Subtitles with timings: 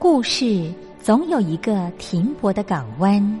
[0.00, 3.40] 故事总有一个停泊的港湾。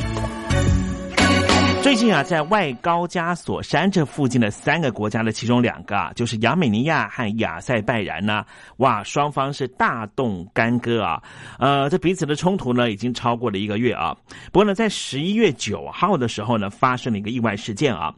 [1.91, 8.45] 最近啊，在外高加索山这附近的三个国家的其中两个啊，就是亚美尼亚和亚塞拜然呢，
[8.77, 11.21] 哇，双方是大动干戈啊，
[11.59, 14.15] 呃，这彼此的冲突呢，已经超过了一个月啊。
[14.53, 18.09] 不过呢，在十一月九号的时候呢，发生了一个意外事件啊。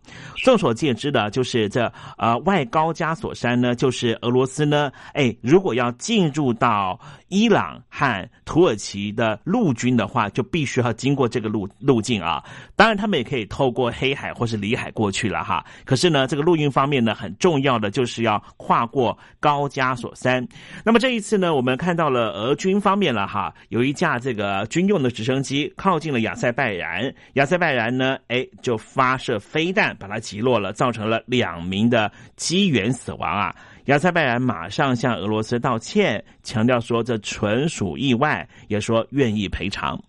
[0.43, 6.99] 众所皆知的，就是这呃外高加索山呢，就是俄罗斯呢，哎，如果要进入到
[7.33, 12.43] 伊朗和土耳其的陆军的话，就必须要经过这个路路径啊。
[12.75, 15.65] 当然，他们也可以透过黑海或是里海过去了哈。
[15.83, 20.47] 可是呢，这个陆运方面呢，很重要的就是要跨过高加索山。
[20.85, 33.55] 那么这一次呢，我们看到了俄军方面了哈，有一架这个军用的直升机靠近了亚塞拜然，亚塞拜然呢，哎，就发射飞弹把它击落了，造成了两名的机员死亡啊。
[33.85, 40.01] 亚塞拜然马上向俄罗斯道歉，强调说这纯属意外，也说愿意赔偿。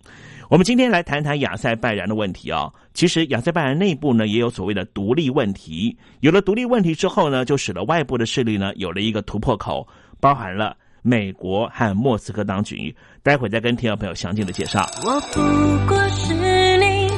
[0.48, 2.72] 我们今天来谈谈亚塞拜然的问题哦。
[2.92, 9.84] 其实亚塞拜然内部呢也有所谓的独立问题，有了独立问题之后呢，就使得外部的势力呢有了一个突破口，
[10.20, 12.94] 包含了美国和莫斯科当局。
[13.24, 14.86] 待会再跟听众朋友详尽的介绍。
[15.02, 15.40] 我不
[15.88, 16.32] 过是
[16.76, 17.08] 你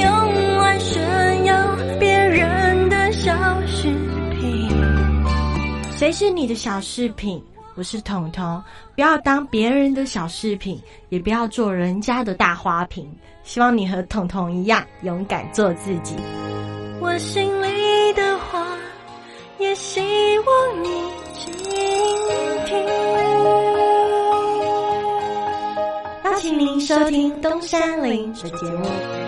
[0.00, 0.34] 用
[6.08, 7.38] 谁是你的小饰品？
[7.74, 8.64] 我是彤彤，
[8.94, 13.06] 不要当别人的小饰品，也不要做人家的大花瓶。
[13.42, 16.16] 希望你和彤彤一样，勇敢做自己。
[16.98, 18.66] 我心里的话，
[19.58, 20.00] 也希
[20.38, 20.88] 望你
[21.34, 21.52] 倾
[22.64, 22.86] 听。
[26.24, 29.27] 邀请您收听东山林的节目。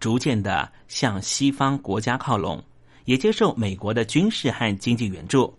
[0.00, 2.64] 逐渐的向西方国家靠拢，
[3.04, 5.56] 也接受美国的军事和经济援助，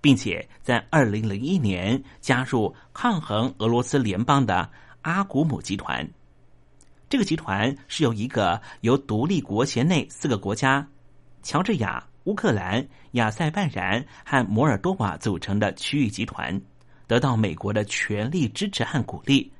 [0.00, 4.68] 并且在二零零一年加入抗衡俄罗斯联邦的
[5.02, 6.08] 阿古姆集团。
[7.10, 10.88] 这个集团是由一个由独立国协内四个国家——
[11.44, 16.58] 乔治亚、乌克兰、亚塞拜然和摩尔多瓦组成的区域集团，
[17.06, 19.52] 得到美国的全力支持和鼓励。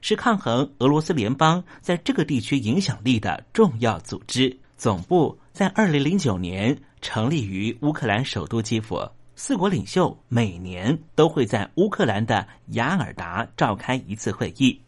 [0.00, 9.00] 是抗衡俄罗斯联邦在这个地区影响力的重要组织，总部在二零零九年成立于乌克兰首都基辅。
[9.34, 14.80] 四国领袖每年都会在乌克兰的雅尔达召开一次会议。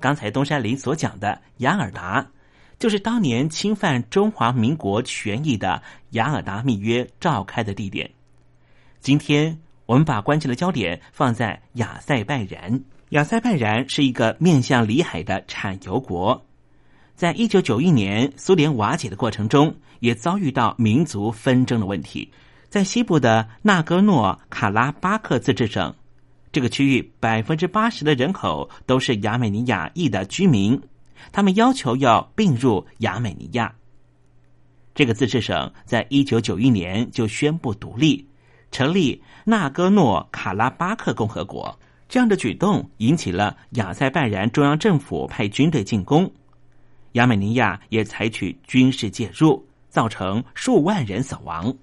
[0.00, 2.26] 刚才东山林所讲的雅尔达，
[2.78, 5.80] 就是当年侵犯中华民国权益的
[6.10, 8.10] 雅尔达密约召开的地点。
[9.00, 12.82] 今天我们把关键的焦点放在亚塞拜然。
[13.10, 16.44] 亚塞拜然是一个面向里海的产油国，
[17.14, 22.30] 在一九九一年苏联瓦解的过程中，也遭遇到民族纷争的问题。
[22.68, 25.94] 在西部的纳戈诺卡拉巴克自治省，
[26.52, 30.78] 这个区域百分之八十的人口都是亚美尼亚裔的居民，
[31.32, 33.74] 他们要求要并入亚美尼亚。
[34.94, 38.28] 这个自治省在一九九一年就宣布独立，
[38.70, 41.78] 成立纳戈诺卡拉巴克共和国。
[42.08, 46.32] 这样的举动引起了亚塞拜然中央政府派军队进攻，
[47.12, 51.76] 亚美尼亚也采取军事介入，造成数万人死亡。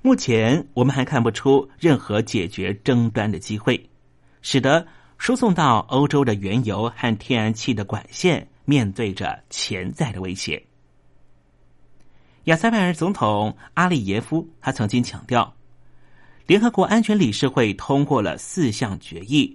[0.00, 3.90] 目前我们还看不出任何解决争端的机会，
[4.40, 4.86] 使得
[5.18, 10.64] 输送到欧洲的原油和天然气的管线面对着潜在的威胁。
[12.44, 15.57] 亚塞拜然总统阿利耶夫他曾经强调。
[16.48, 19.54] 联合国安全理事会通过了四项决议，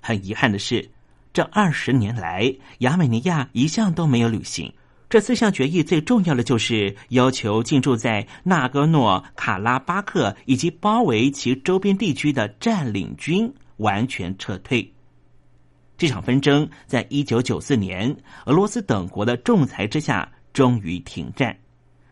[0.00, 0.90] 很遗憾的是，
[1.32, 4.72] 这二十年来，亚美尼亚一项都没有履行。
[5.08, 14.92] 这四项决议最重要的就是要求进驻在纳戈诺卡拉巴克以及包围其周边地区的占领军完全撤退。
[15.96, 18.12] 这场纷争在一九九四年
[18.46, 21.56] 俄罗斯等国的仲裁之下终于停战，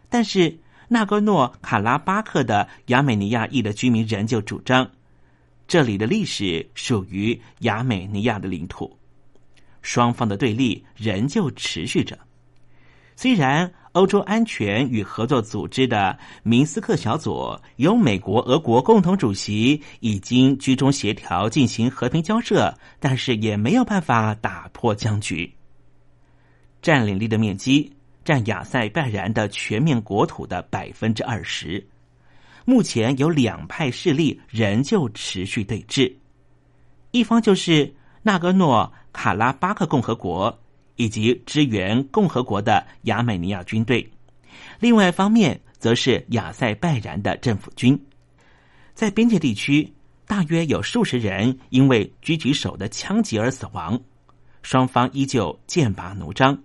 [0.08, 0.56] 但是。
[0.92, 4.88] 纳戈诺卡拉巴克的亚美尼亚裔的居民仍旧主张，
[5.66, 8.94] 这里的历史属于亚美尼亚的领土。
[9.80, 12.18] 双方的对立仍旧持续着。
[13.16, 25.50] 虽然欧洲安全与合作组织的明斯克小组由美国、俄国共同主席已经居中协调进行和平交涉，但是也没有办法打破僵局。
[26.82, 27.90] 占领地的面积。
[28.24, 31.84] 占亚塞拜然的全面国土的百分之二十，
[32.64, 36.12] 目前有两派势力仍旧持续对峙，
[37.10, 40.56] 一方就是纳戈诺卡拉巴克共和国
[40.96, 44.08] 以及支援共和国的亚美尼亚军队，
[44.78, 48.00] 另外一方面则是亚塞拜然的政府军。
[48.94, 49.92] 在边界地区，
[50.26, 54.00] 大约有数十人因为狙击手的枪击而死亡，
[54.62, 56.56] 双方依旧剑拔弩张。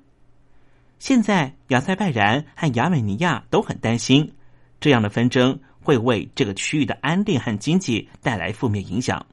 [0.99, 4.33] 现在，亚塞拜然和亚美尼亚都很担心，
[4.79, 9.25] 这样的纷争会为这个区域的安定和经济带来负面影响。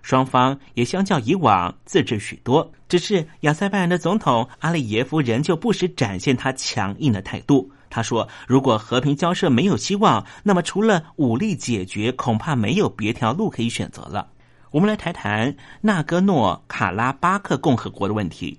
[0.00, 7.70] 双方也相较以往自制许多，只是亚塞拜然的总统阿利耶夫仍旧不时展现他强硬的态度。
[7.90, 14.28] 他说：“如果和平交涉没有希望，那么除了武力解决，恐怕没有别条路可以选择了。”
[14.72, 18.58] 我们来谈谈纳戈诺卡拉巴克共和国的问题。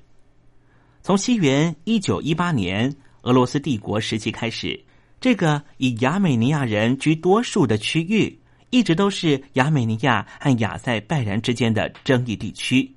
[1.04, 4.82] 从西元一九一八年俄罗斯帝国时期开始，
[5.20, 12.90] 这个以亚美尼亚人居多数的区域，一直都是亚美尼亚和亚塞拜然之间的争议地区。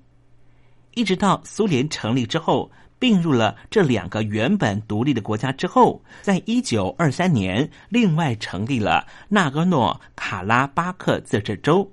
[0.95, 11.91] 一直到苏联成立之后，并入了这两个原本独立的国家之后，在一九二三年另外成立了纳戈诺卡拉巴克自治州，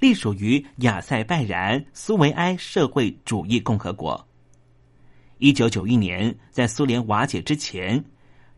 [0.00, 4.22] 隶属于亚塞拜然苏维埃社会主义共和国。
[5.38, 8.02] 一九九一年，在苏联瓦解之前，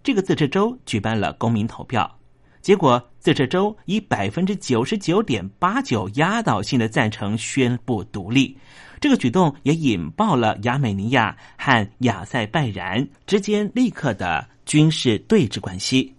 [0.02, 2.18] 这个自治州举办了公民投票，
[2.60, 8.56] 结果自治州以百分之九十九点八九压倒性的赞成宣布独立。
[9.00, 16.14] 这个举动也引爆了亚美尼亚和亚塞拜然之间立刻的军事对峙关系。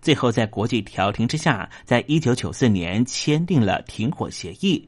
[0.00, 4.86] 最后在国际调停之下，在一九九四年签订了停火协议。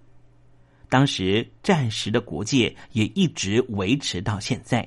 [0.88, 4.87] 当时战时的国界也一直维持到现在。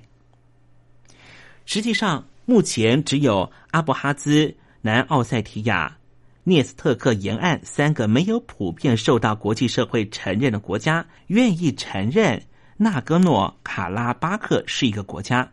[1.71, 5.95] 实际上，目前只有阿布哈兹、南奥塞提亚、
[6.43, 12.41] 涅斯特克沿岸三个没有普遍受到国际社会承认的国家，愿意承认
[12.75, 15.47] 纳戈诺卡拉巴克是一个国家。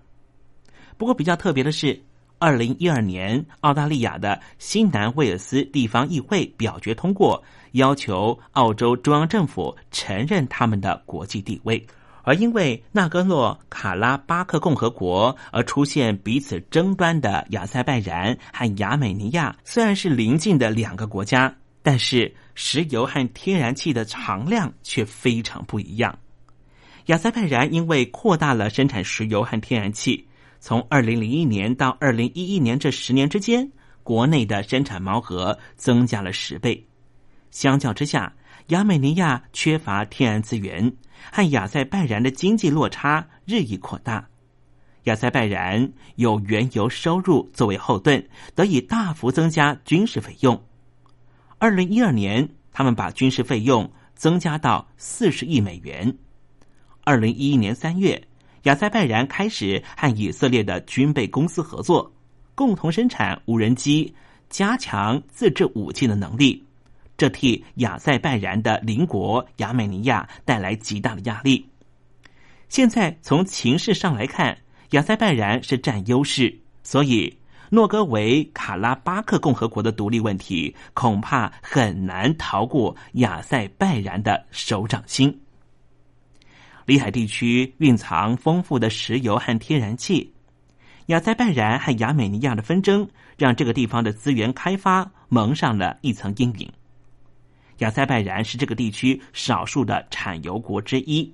[0.96, 2.00] 不过，比较特别的是。
[2.38, 7.42] 二零一二年，澳大利亚的新南威尔斯地方议会表决通过，
[7.73, 11.87] 要求澳洲中央政府承认他们的国际地位。
[12.26, 21.54] 而因为纳戈诺卡拉巴克共和国而出现彼此争端的亚塞拜然和亚美尼亚，虽然是邻近的两个国家，
[21.85, 26.18] 但是石油和天然气的藏量却非常不一样。
[27.06, 30.26] 亚塞拜然因为扩大了生产石油和天然气。
[30.59, 33.71] 从二零零一年到二零一一年这十年之间，
[34.02, 36.88] 国内的生产毛额增加了十倍。
[37.52, 38.35] 相较之下，
[38.68, 40.92] 亚美尼亚缺乏天然资源，
[41.32, 44.26] 和亚塞拜然的经济落差日益扩大。
[45.04, 50.61] 亚塞拜然有原油收入作为后盾，得以大幅增加军事费用。
[51.58, 56.16] 二零一二年，他们把军事费用增加到四十亿美元。
[57.04, 58.23] 二零一一年三月。
[58.62, 62.12] 亚塞拜然开始和以色列的军备公司合作，
[62.56, 64.12] 共同生产无人机，
[64.50, 66.65] 加强自制武器的能力。
[67.16, 71.66] 这替亚塞拜然的邻国亚美尼亚带来极大的压力。
[72.68, 74.58] 现在从情势上来看，
[74.90, 77.38] 亚塞拜然是占优势，所以
[77.70, 85.40] 诺戈维卡拉巴克共和国的独立问题恐怕很难逃过亚塞拜然的手掌心。
[86.85, 90.32] 里海地区蕴藏丰富的石油和天然气，
[91.06, 96.70] 亚塞拜然和亚美尼亚的纷争让这个地方的资源开发蒙上了一层阴影。
[97.78, 101.33] 亚塞拜然是这个地区少数的产油国之一。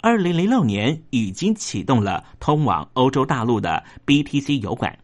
[0.00, 4.98] 二零零六年已经启动了通往欧洲大陆的 BTC 油管。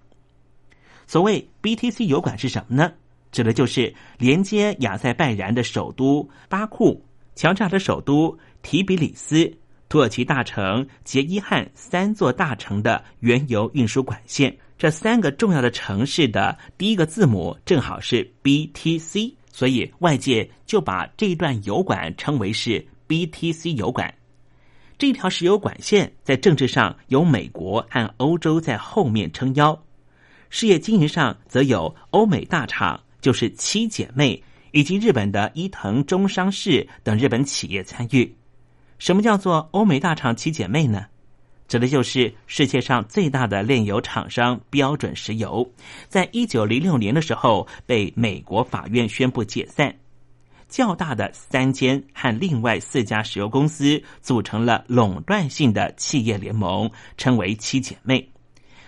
[1.06, 2.92] 所谓 BTC 油管是什么呢？
[3.32, 8.38] 指的就是连接亚塞拜然的首都巴库、强大的首都。
[8.66, 9.52] 提比里斯、
[9.90, 24.12] 土耳其大城杰伊汉三座大城的原油运输管线，这三个重要的城市的第一个字母正好是 BTC，所以外界就把这一段油管称为是 BTC 油管。
[24.98, 29.80] 这条石油管线在政治上有美国和欧洲在后面撑腰，
[30.50, 38.34] 事业经营上则有欧美大厂，就是七姐妹以及日本的伊藤忠商事等日本企业参与。
[38.98, 41.06] 什么叫做欧美大厂七姐妹呢？
[41.74, 45.68] 指的就是世界上最大的炼油厂商标准石油，
[46.06, 49.92] 在一九零六年的时候被美国法院宣布解散。
[50.68, 58.24] 较大的三间和另外四家石油公司组成了垄断性的企业联盟，称为七姐妹。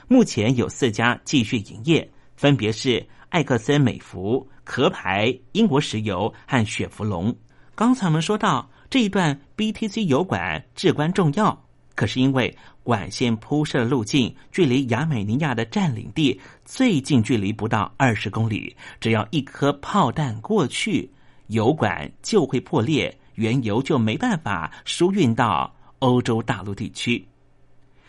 [0.07, 7.35] 目前有四家继续营业，分别是艾克森美孚、壳牌、英国石油和雪佛龙。
[7.75, 8.71] 刚才我们说到。
[8.89, 11.66] 这一段 BTC 油管至关重要，
[11.97, 21.11] 可是因为管线铺设路径距离亚美尼亚的占领地最近距离不到二十公里，只要一颗炮弹过去，
[21.49, 27.27] 油管就会破裂，原油就没办法输运到欧洲大陆地区。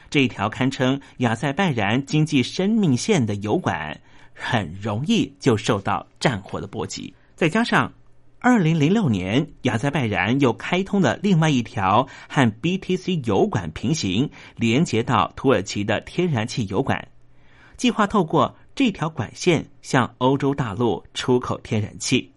[0.09, 3.99] 这一条堪称亚塞拜然经济生命线的油管，
[4.33, 7.91] 很容易就受到战火的波及，再加上。
[8.49, 17.09] 二零零六年，亚塞拜然又开通了另外一条和 BTC 油管平行、连接到土耳其的天然气油管，
[17.75, 22.31] 计划透过这条管线向欧洲大陆出口天然气。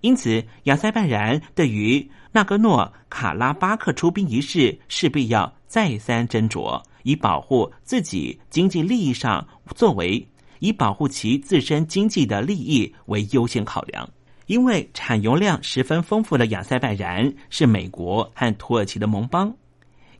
[0.00, 10.26] 因此，亚塞拜然对于纳戈诺卡拉巴克出兵一事，势必要再三斟酌，以保护自己经济利益上作为，
[10.60, 14.08] 以保护其自身经济的利益为优先考量。
[14.46, 19.54] 因为产油量十分丰富的亚塞拜然是美国和土耳其的盟邦，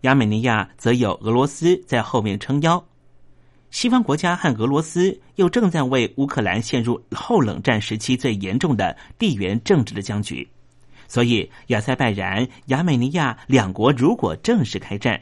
[0.03, 2.83] 亚美尼亚则有俄罗斯在后面撑腰。
[3.71, 10.49] 西方国家和俄罗斯又正在为乌克兰陷入后冷战时期最严重的地缘政治的僵局，
[11.09, 15.21] 所以亚塞拜然、亚美尼亚两国如果正式开战，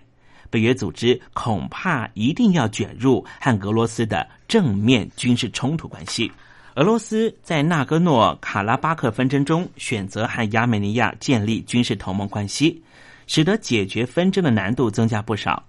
[0.51, 6.31] 北约组织恐怕一定要卷入和俄罗斯的正面军事冲突关系。
[6.77, 12.83] 俄罗斯在纳戈诺卡拉巴克纷争中选择和亚美尼亚建立军事同盟关系，
[13.27, 15.63] 使得解决纷争的难度增加不少。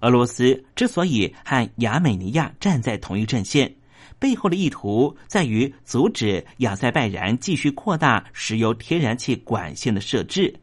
[0.00, 3.74] 俄罗斯之所以和亚美尼亚站在同一阵线，
[4.18, 10.54] 背后的意图在于阻止亚塞拜然继续扩大石油天然气管线的设置，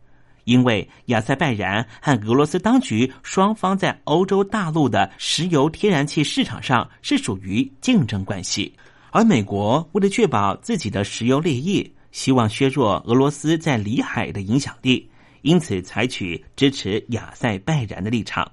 [0.44, 8.72] 因为亚塞拜然和俄罗斯当局双方在欧洲大陆的石油天然气市场上是属于竞争关系，
[9.16, 15.10] 而美国为了确保自己的石油利益，希望削弱俄罗斯在里海的影响力，
[15.42, 18.52] 因此采取支持亚塞拜然的立场。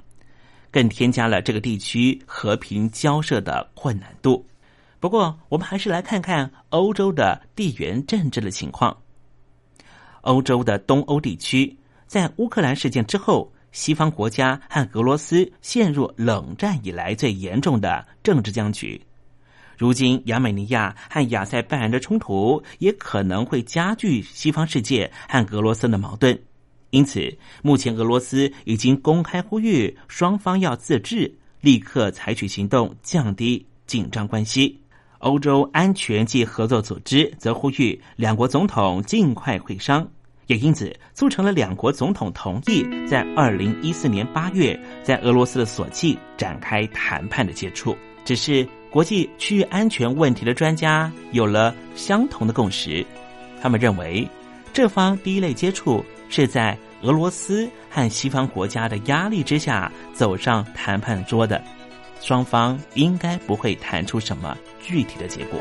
[0.70, 4.46] 更添加了这个地区和平交涉的困难度。
[5.00, 8.96] 不过，我们还是来看看欧洲的地缘政治的情况。
[10.20, 19.04] 欧洲的东欧地区在乌克兰事件之后，西方国家和俄罗斯陷入冷战以来最严重的政治僵局。
[19.76, 26.38] 如今，亚美尼亚和亚塞拜然的冲突也可能会加剧西方世界和俄罗斯的矛盾。
[26.90, 34.78] 因此，目前俄罗斯已经公开呼吁双方要自治，立刻采取行动降低紧张关系。
[35.18, 40.06] 欧洲安全及合作组织则呼吁两国总统尽快会商，
[40.48, 47.96] 也因此促成了两国总统同意在二零一四年八月在俄罗斯的索契展开谈判的接触。
[48.24, 53.04] 只是国际区域安全问题的专家有了相同的共识，
[53.60, 54.28] 他们认为
[54.72, 56.04] 这方第一类接触。
[56.34, 61.62] 是在俄罗斯和西方国家的压力之下走上谈判桌的，
[62.22, 65.60] 双方应该不会谈出什么具体的结果。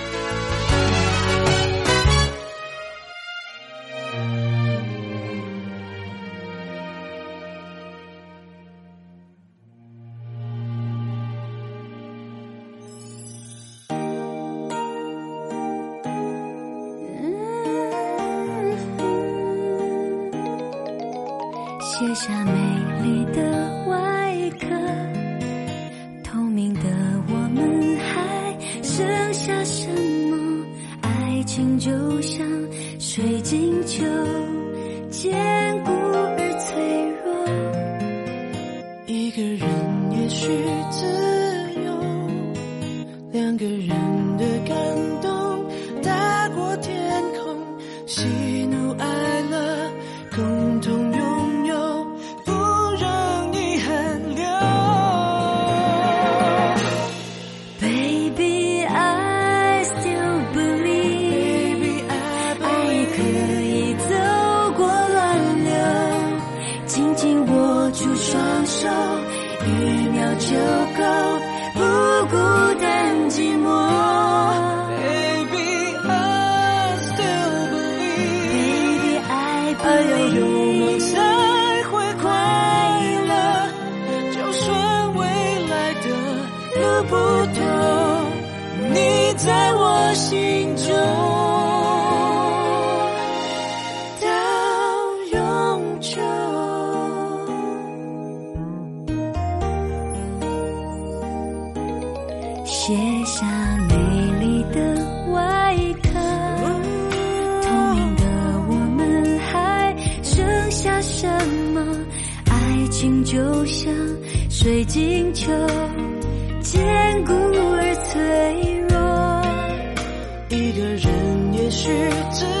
[121.71, 121.87] 许
[122.33, 122.60] 只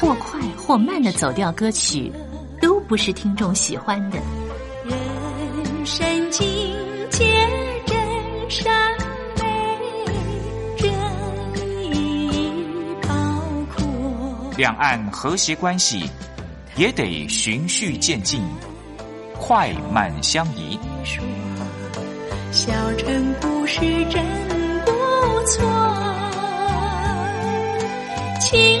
[0.00, 2.12] 或快或慢的走调歌曲，
[2.60, 4.18] 都不是听众喜欢的。
[4.84, 4.96] 人
[5.84, 6.46] 生境
[7.10, 7.24] 界
[7.84, 7.96] 真
[8.48, 8.96] 善
[9.36, 9.44] 美，
[10.76, 10.88] 真
[11.92, 12.52] 意
[13.02, 13.08] 包
[13.74, 13.84] 括。
[14.56, 16.08] 两岸和谐关系
[16.76, 18.40] 也得循序渐进，
[19.36, 20.78] 快慢相宜。
[22.52, 24.24] 小城故事真
[24.84, 24.92] 不
[25.44, 25.68] 错，
[28.40, 28.80] 请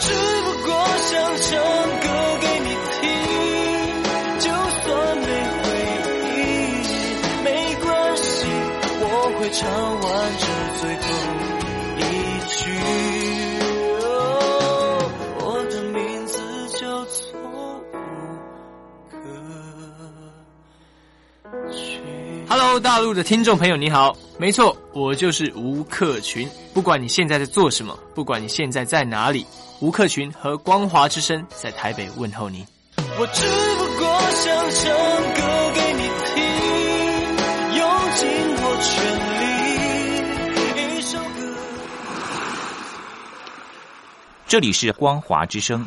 [0.00, 1.10] 只不过想
[1.42, 1.48] 唱
[2.00, 2.06] 歌
[2.40, 2.68] 给你
[3.00, 3.06] 听，
[4.38, 4.86] 就算
[5.18, 5.26] 没
[5.58, 5.64] 回
[6.36, 6.40] 应，
[7.44, 7.46] 没
[7.82, 8.26] 关系，
[9.00, 9.04] 我
[9.38, 9.60] 会唱
[10.00, 10.06] 完
[10.38, 10.46] 这
[10.80, 11.06] 最后
[11.98, 12.00] 一
[12.48, 12.56] 句。
[22.50, 24.16] Hello，大陆的听众朋友，你好。
[24.38, 26.48] 没错，我就是吴克群。
[26.72, 29.44] 不管你现在在做什么，不管你现在在哪里，
[29.80, 32.66] 吴克群和光华之声在台北问候你。
[32.96, 33.46] 我只
[33.78, 34.90] 不过想唱
[35.34, 35.40] 歌
[35.74, 36.02] 给你
[36.34, 36.42] 听，
[37.78, 37.86] 用
[38.16, 38.28] 尽
[38.60, 38.90] 我全
[40.94, 41.22] 力，一首歌。
[44.48, 45.86] 这里是光华之声。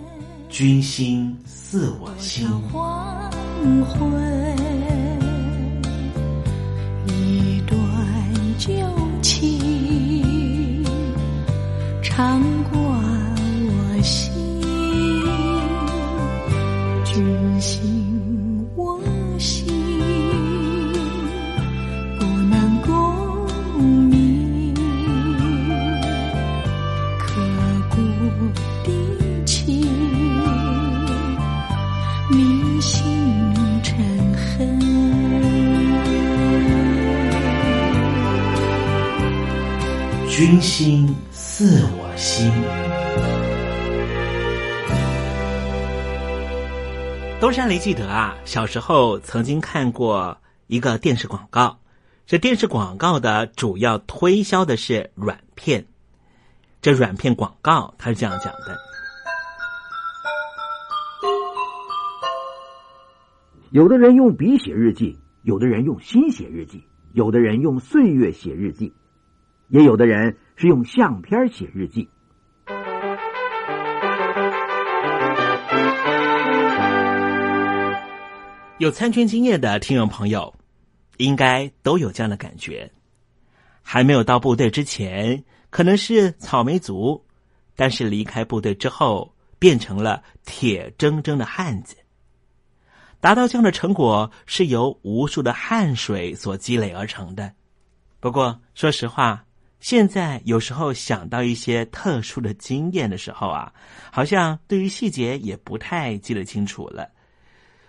[0.51, 2.45] 君心似我心。
[2.73, 3.31] 黄
[3.85, 4.70] 昏，
[40.51, 42.51] 君心似我心。
[47.39, 50.37] 东山林记得啊，小时候曾经看过
[50.67, 51.79] 一个电视广告，
[52.25, 55.85] 这电视广告的主要推销的是软片。
[56.81, 58.77] 这软片广告它是这样讲的：
[63.69, 66.83] 有的人用笔写日记，有的人用心写日记，
[67.13, 68.93] 有的人用岁月写日记，
[69.71, 72.09] 也有的人是用相片写日记。
[78.79, 80.53] 有参军经验的听众朋友，
[81.17, 82.91] 应该都有这样的感觉。
[83.81, 87.25] 还没有到部队之前，可能是草莓族，
[87.77, 91.95] 但是离开部队之后，变成了铁铮铮的汉子。
[93.21, 97.53] 达到这样的成果，是由无数的汗水所积累而成的。
[98.19, 99.45] 不过，说实话，
[99.81, 103.73] 现在有时候想到一些特殊的经验的时候啊，
[104.11, 107.09] 好像对于细节也不太记得清楚了。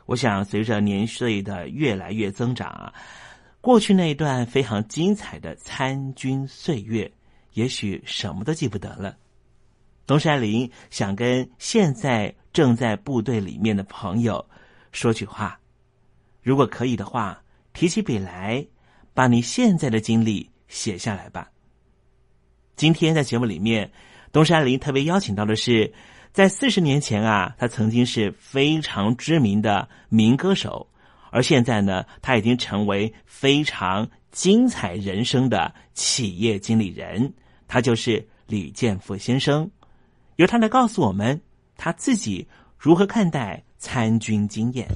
[0.06, 2.92] 我想，随着年岁的越来越增长啊，
[3.60, 7.12] 过去那一段非常精彩的参军岁月，
[7.52, 9.14] 也许什么都记不得了。
[10.06, 14.44] 东山林想跟现在正在部队里面的朋友
[14.92, 15.60] 说句话：
[16.42, 17.40] 如果可以的话，
[17.74, 18.66] 提起笔来，
[19.12, 21.50] 把你现在的经历写下来吧。
[22.76, 23.90] 今天在节目里面，
[24.32, 25.92] 东山林特别邀请到的是。
[26.32, 30.88] 在四十年前啊，他曾经是非常知名的民歌手，
[31.30, 37.34] 而现在呢，他已经成为非常精彩人生的企业经理人。
[37.68, 39.70] 他就是李建富先生，
[40.36, 41.38] 由他来告诉我们
[41.76, 44.88] 他自己如何看待参军经验。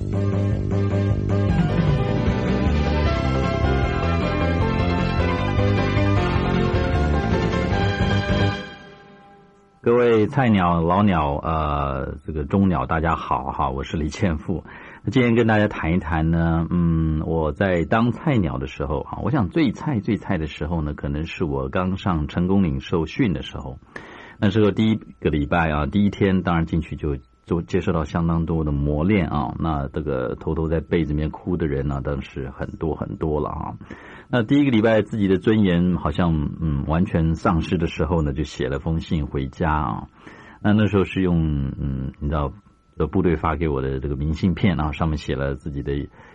[9.86, 14.64] 各位菜鸟、老鸟，呃，这个中鸟，大家好哈，我是李建富。
[15.04, 23.78] 那今天跟大家谈一谈呢，嗯，我在当菜鸟的时候啊，我想最菜最菜的时候呢，可能是我刚上成功领受训的时候。
[24.40, 27.16] 那时候第一个礼拜啊，第一天当然进去就
[27.46, 29.54] 就接受到相当多的磨练啊。
[29.58, 33.74] 那这个偷偷在被子里面哭的人呢，当时很多很多了啊。
[34.28, 40.08] 那第一个礼拜自己的尊严好像嗯完全丧失的时候呢，就写了封信回家啊。
[40.60, 42.52] 那那时候是用嗯你知道
[43.12, 45.92] 部队发给我的这个明信片啊，上面写了自己的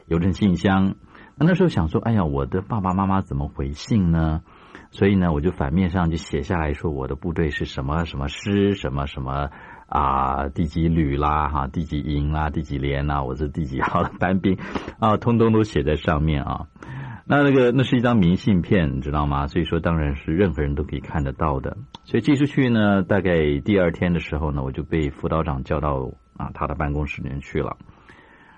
[0.07, 0.95] 邮政信箱。
[1.35, 4.41] 那那时候想说，哎呀，我的爸爸妈妈怎么回信呢？
[4.91, 9.49] 所以呢，我就反面上就写下来说我的部队是什么什么师什么什么
[9.91, 14.57] 啊第几旅啦哈第几营啦第几连啦，我是第几号的 班兵
[14.99, 16.67] 啊，通通都写在上面啊。
[17.25, 19.47] 那那个那是一张明信片，你知道吗？
[19.47, 21.75] 所以说当然是任何人都可以看得到的。
[22.05, 27.75] 所以寄出去呢，大概第二天的时候呢，我就被辅导长叫到啊他的办公室里面去了。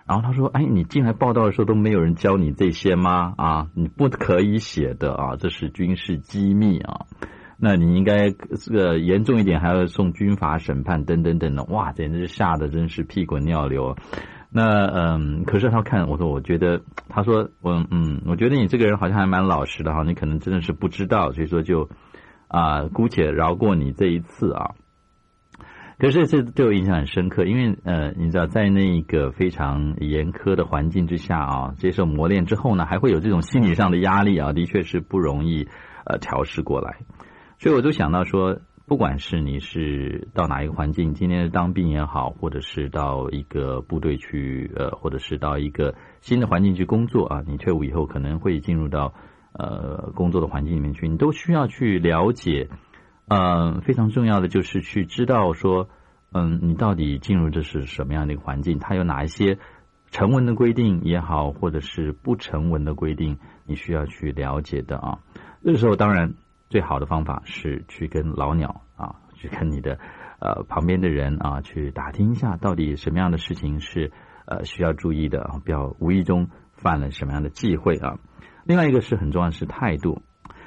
[0.05, 3.33] 然后他说：“哎，你进来报道的时候都没有人教你这些吗？
[3.37, 7.05] 啊，你不可以写的啊，这是军事机密啊。
[7.65, 11.63] 那你应该这个严重一点，还要送军法审判等等等的。
[11.63, 13.95] 哇，简直是吓得真是屁滚尿流。
[14.51, 21.87] 那嗯，可是他看我说，我觉得他说我嗯，我觉得你这个人好像还蛮老实的哈，你可能真的是不知道，所以说就
[22.49, 24.71] 啊，姑且饶过你这一次啊。”
[25.99, 35.69] 可是这对我印象很深刻，因为呃，你知道，在那个非常严苛的环境之下啊，接受磨练之后呢，还会有这种心理上的压力啊，的确是不容易
[36.05, 36.97] 呃调试过来。
[37.63, 49.13] 所以我就想到说，不管是你是到哪一个环境，今天是当兵也好，或者是到一个部队去呃，或者是到一个新的环境去工作啊，你退伍以后可能会进入到
[49.53, 52.67] 呃工作的环境里面去，你都需要去了解。
[53.29, 55.87] 嗯，非常重要的就是去知道说，
[56.33, 58.77] 嗯，你到底进入的是什么样的一个环境？
[58.77, 59.57] 它有哪一些
[60.11, 65.19] 成文的规定也好，或者是不成文的规定，你需要去了解的啊。
[65.63, 66.33] 这时候，当然
[66.73, 69.99] 最好的方法是去跟老鸟啊，去跟你的
[70.39, 74.11] 呃旁边的人啊，去打听一下，到底什么样的事情是
[74.47, 78.17] 呃需要注意的啊，不要无意中犯了什么样的忌讳啊。
[78.65, 80.23] 另外一个是很重要的是态度。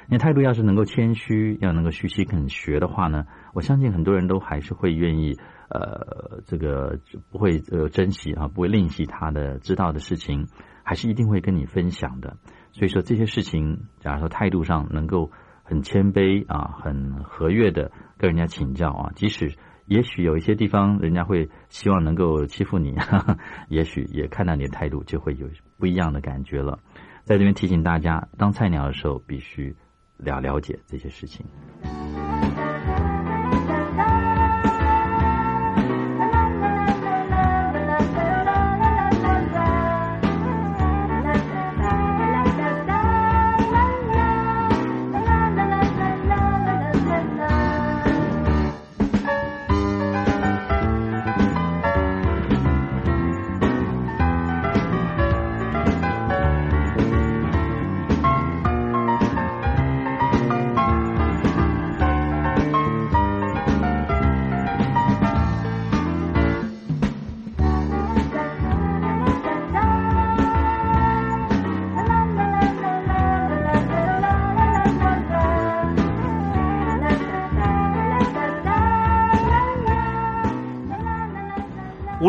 [0.07, 5.37] 你态度要是能够谦虚，要能够虚心肯学的话呢，我相信很多人都还是会愿意，
[5.67, 10.47] 呃，这个不会呃珍惜啊，不会吝惜他的知道的事情，
[10.83, 12.37] 还是一定会跟你分享的。
[12.71, 15.31] 所以说这些事情，假如说态度上能够
[15.67, 19.55] 很谦卑啊，很和悦的跟人家请教啊，即使
[19.85, 22.95] 也许有一些地方人家会希望能够欺负你，
[23.67, 26.79] 也许也看到你的态度就会有不一样的感觉了。
[27.25, 29.75] 在这边提醒大家，当菜鸟的时候必须。
[30.19, 31.45] 了了解这些事情。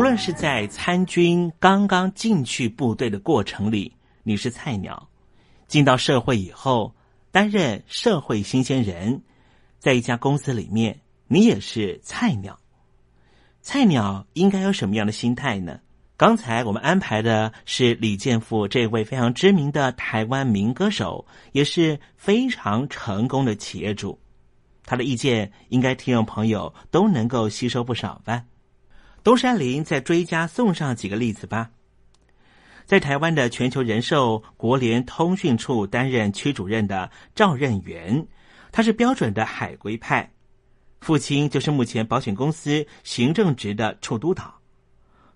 [0.09, 5.07] 论是在参军刚刚进去部队的过程里，你是菜鸟；
[5.67, 6.95] 进到社会以后，
[7.31, 9.21] 担任社会新鲜人，
[9.79, 12.59] 在一家公司里面，你也是菜鸟。
[13.61, 15.79] 菜鸟应该有什么样的心态呢？
[16.17, 24.19] 刚才我们安排的是李健富这位非常知名的台湾民歌手，也是非常成功的企业主。
[24.87, 28.43] 他的意见，应该听众朋友都能够吸收不少吧。
[29.29, 31.69] 东山林再追加送上几个例子吧。
[32.87, 38.27] 在台湾的全球人寿国联通讯处担任区主任的赵任元，
[38.73, 40.33] 他是标准的海归派，
[41.03, 44.59] 父亲就是目前保险公司行政职的处督导。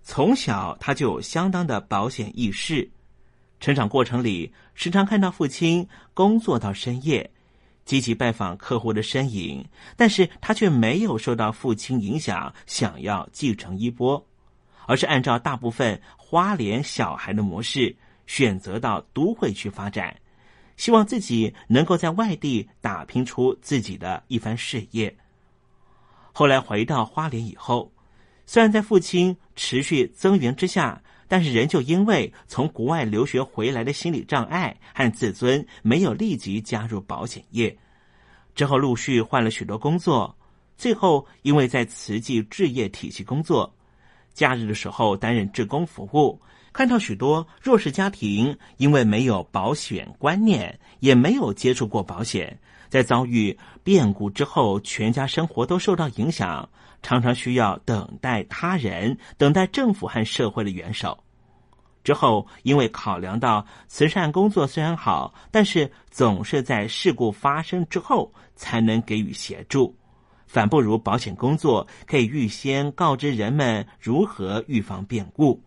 [0.01, 2.89] 从小他就有相当的保险意识，
[3.59, 7.29] 成长过程里时常看到父亲工作到深夜。
[7.85, 9.65] 积极拜访客户的身影，
[9.97, 14.25] 但是他却没有受到父亲影响，想要继承衣钵，
[14.85, 20.15] 而是按照大部分花莲小孩的模式，选择到都会去发展，
[20.77, 25.15] 希望自己能够在外地打拼出自己的一番事业。
[26.31, 27.91] 后来回到花莲以后，
[28.45, 31.01] 虽然在父亲持续增援之下。
[31.33, 37.75] 但是仍旧因为从国外留学回来的心理障碍和自尊，没有立即加入保险业。
[38.53, 40.37] 之后陆续换了许多工作，
[40.77, 43.73] 最后因为在慈济置业体系工作，
[44.35, 46.39] 假日的时候担任志工服务，
[46.71, 52.59] 看到许多弱势家庭因为没有保险观念，也没有接触过保险，
[52.89, 56.69] 在遭遇变故之后，全家生活都受到影响。
[57.03, 61.23] 常常需要等待他人，等待政府和社会的援手。
[62.03, 69.95] 之后，因为考量到慈善工作虽然好，但是总是在事故发生之后才能给予协助，
[70.45, 75.61] 反不如保险工作可以预先告知人们如何预防变故。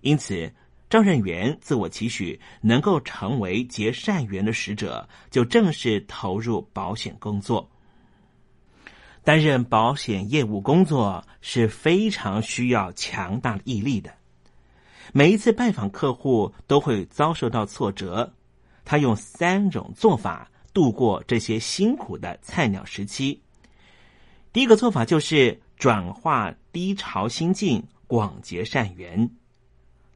[0.00, 0.52] 因此，
[0.88, 7.68] 赵任元自我期许能够成为结善缘的使者，就正式投入保险工作。
[9.24, 14.12] 担任保险业务工作是非常需要强大的毅力的。
[15.12, 18.34] 每一次拜访客户都会遭受到挫折，
[18.84, 23.42] 他用三种做法度过这些辛苦的菜鸟时期。
[24.52, 29.30] 第一个做法就是转化低潮心境，广结善缘。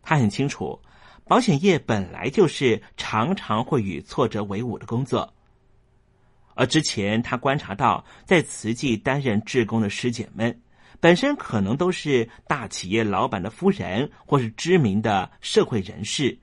[0.03, 0.81] 他很清楚，
[1.25, 5.35] 保险业本来就是常常会与挫折为伍的工作。
[6.59, 10.61] 而之前他观察到，在慈济担任志工的师姐们，
[10.99, 16.37] 本身可能都是大企业老板的夫人，或是知名的社会人士，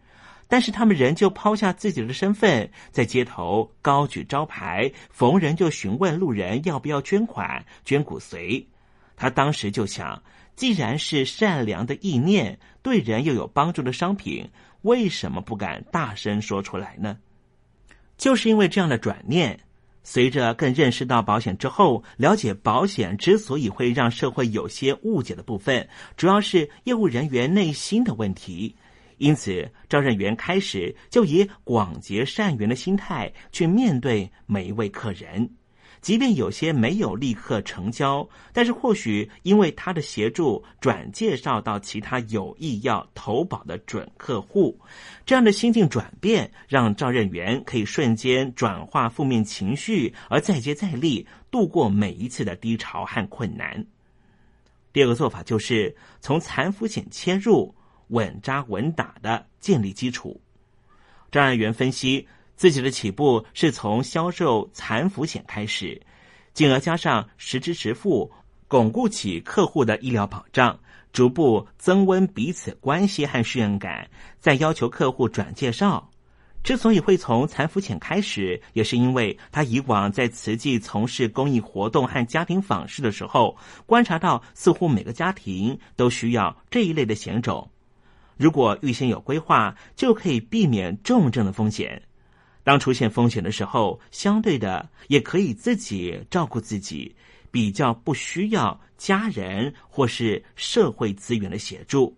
[0.48, 8.66] 但是他们仍旧抛下自己的身份，在街头高举招牌，逢人就询问路人要不要捐款、捐骨髓。
[9.18, 10.24] 他当时就想，
[10.56, 14.50] 既然是善良的意念，对人又有帮助的商品，
[14.84, 17.18] 为什么不敢大声说出来呢？
[18.16, 19.60] 就是因为这样的转念。
[20.08, 28.76] 随着更认识到保险之后，了解保险之所以会让社会有些误解的部分，主要是业务人员内心的问题。
[29.18, 35.50] 因此，招人员开始就以广结善缘的心态去面对每一位客人。
[36.06, 44.80] 即便有些没有立刻成交，但是或许因为他的协助，转介绍到其他有意要投保的准客户，
[45.26, 53.84] 这样的心境转变，让赵任元可以瞬间转化负面情绪，而再接再厉，度过每一次的低潮和困难。
[54.94, 57.74] 第二个做法就是从残福险切入，
[58.10, 60.40] 稳扎稳打的建立基础。
[61.32, 62.28] 赵任元分析。
[62.56, 66.02] 自己的起步是从销售残服险开始，
[66.54, 68.32] 进而加上实支实付，
[68.68, 70.80] 巩固起客户的医疗保障，
[71.12, 76.10] 逐步增温彼此关系和信任感，再要求客户转介绍。
[76.64, 87.70] 之所以会从残服险开始，也是因为他以往在慈济从事公益活动和家庭访视的时候，观察到似乎每个家庭都需要这一类的险种。
[88.36, 92.02] 如果预先有规划，就可以避免重症的风险。
[92.66, 97.16] 当出现风险的时候，相对的也可以自己照顾自己，
[97.52, 102.18] 比较不需要家人或是社会资源的协助。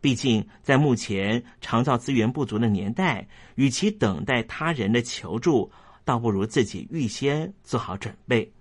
[0.00, 5.70] 毕竟在目前长照资源不足的年代，与其等待他人的求助，
[6.04, 8.52] 倒不如自己预先做好准备。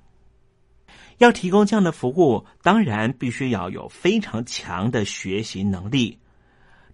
[1.17, 6.19] 要提供这样的服务，当然必须要有非常强的学习能力。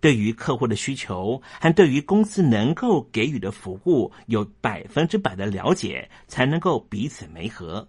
[0.02, 7.88] 对于客户的需求和对于公司能够给予的服务有百分之百的了解，才能够彼此媒合。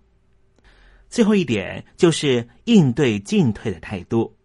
[1.09, 4.37] 最后一点就是应对进退的态度，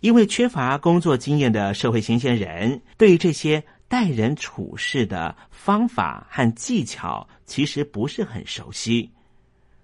[0.00, 9.10] 因为缺乏工作经验的社会新鲜人，对于这些待人处事的方法和技巧其实不是很熟悉。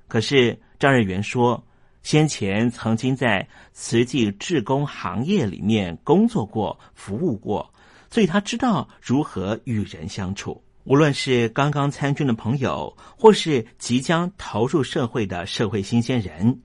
[0.08, 1.62] 可是张瑞元说。
[2.02, 7.72] 先前曾经在慈济志工行业里面工作过、服务过，
[8.10, 10.62] 所以他知道如何与人相处。
[10.84, 16.62] 无论是刚刚参军的朋友，或是即将投入社会的社会新鲜人，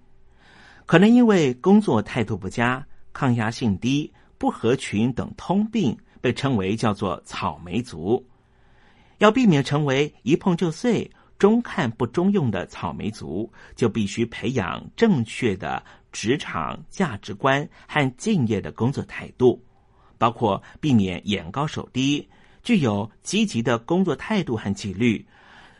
[0.86, 8.26] 可能因为工作态度不佳、抗压性低、不合群等通病，被称为叫做“草莓族”。
[9.20, 11.12] 要避免成为一碰就碎。
[11.38, 19.62] 中看不中用的草莓族，就必须培养正确的职场价值观和敬业的工作态度，
[20.18, 22.28] 包括避免眼高手低，
[22.64, 25.26] 具有积极的工作态度和纪律，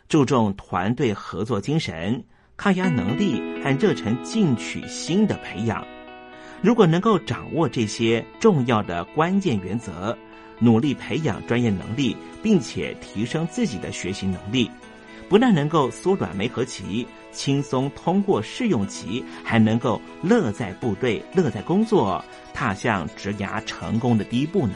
[0.10, 2.22] 注重团队合作精神、
[2.58, 5.86] 抗压能力和热忱进取心的培养。
[6.62, 10.18] 如果能够掌握这些重要的关键原则，
[10.60, 14.70] 努力培养专业能力，并且提升自己的学习能力。
[15.28, 22.24] 不但能够缩短梅河期，轻松通过试用期，还能够乐在部队、乐在工作，
[22.54, 24.76] 踏向职涯成功的第一步呢。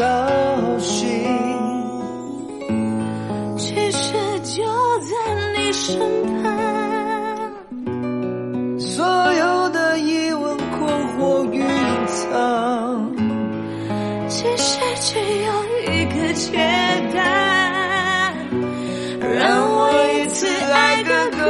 [0.00, 0.06] 找
[0.78, 1.10] 寻
[3.58, 4.64] 其实就
[5.00, 5.12] 在
[5.58, 6.00] 你身
[6.42, 6.48] 旁，
[8.80, 10.88] 所有的疑问、困
[11.18, 11.66] 惑与隐
[12.06, 13.12] 藏，
[14.26, 15.52] 其实只有
[15.92, 16.56] 一个解
[17.12, 17.20] 答，
[19.20, 21.40] 让我一次爱个够。